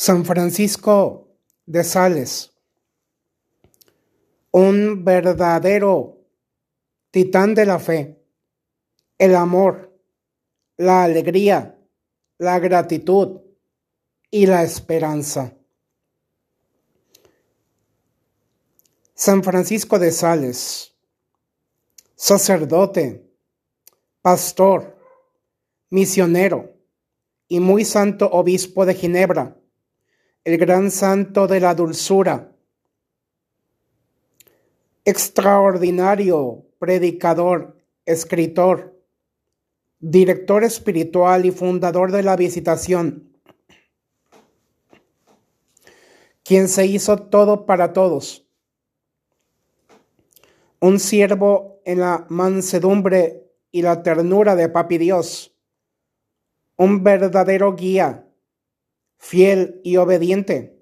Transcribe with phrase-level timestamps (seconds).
[0.00, 1.26] San Francisco
[1.66, 2.52] de Sales,
[4.52, 6.20] un verdadero
[7.10, 8.24] titán de la fe,
[9.18, 9.92] el amor,
[10.76, 11.76] la alegría,
[12.38, 13.40] la gratitud
[14.30, 15.56] y la esperanza.
[19.14, 20.94] San Francisco de Sales,
[22.14, 23.28] sacerdote,
[24.22, 24.96] pastor,
[25.90, 26.72] misionero
[27.48, 29.56] y muy santo obispo de Ginebra,
[30.48, 32.50] el gran santo de la dulzura,
[35.04, 37.76] extraordinario predicador,
[38.06, 38.98] escritor,
[40.00, 43.30] director espiritual y fundador de la visitación,
[46.42, 48.48] quien se hizo todo para todos.
[50.80, 55.54] Un siervo en la mansedumbre y la ternura de Papi Dios,
[56.76, 58.27] un verdadero guía,
[59.18, 60.80] fiel y obediente.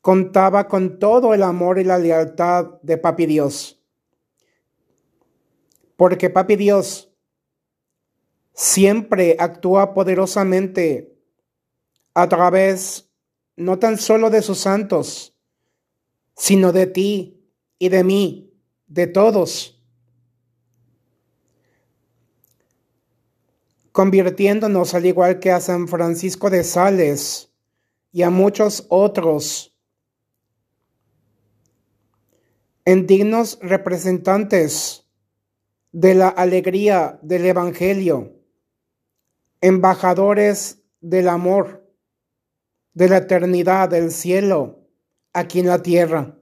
[0.00, 3.82] Contaba con todo el amor y la lealtad de Papi Dios.
[5.96, 7.10] Porque Papi Dios
[8.52, 11.18] siempre actúa poderosamente
[12.14, 13.10] a través
[13.56, 15.36] no tan solo de sus santos,
[16.36, 17.40] sino de ti
[17.78, 18.52] y de mí
[18.86, 19.73] de todos,
[23.94, 27.52] convirtiéndonos al igual que a San Francisco de Sales
[28.10, 29.72] y a muchos otros
[32.84, 35.06] en dignos representantes
[35.92, 38.32] de la alegría del Evangelio,
[39.60, 41.88] embajadores del amor,
[42.94, 44.88] de la eternidad del cielo
[45.32, 46.36] aquí en la tierra.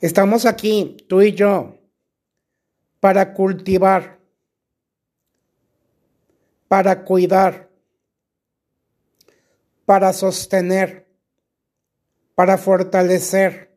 [0.00, 1.76] Estamos aquí, tú y yo,
[3.00, 4.17] para cultivar,
[6.68, 7.70] para cuidar,
[9.86, 11.08] para sostener,
[12.34, 13.74] para fortalecer,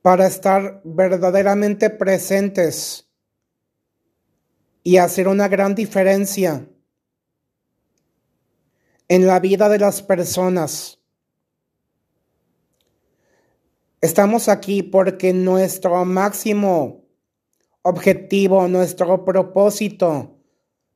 [0.00, 3.08] para estar verdaderamente presentes
[4.84, 6.68] y hacer una gran diferencia
[9.08, 11.00] en la vida de las personas.
[14.00, 17.05] Estamos aquí porque nuestro máximo
[17.88, 20.40] objetivo, nuestro propósito,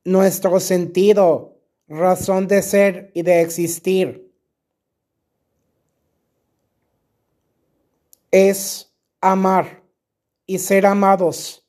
[0.04, 1.56] nuestro sentido,
[1.86, 4.28] razón de ser y de existir
[8.32, 9.84] es amar
[10.46, 11.64] y ser amados,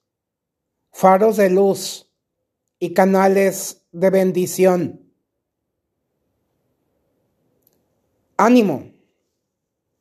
[0.92, 2.12] faros de luz
[2.80, 5.14] y canales de bendición.
[8.38, 8.91] Ánimo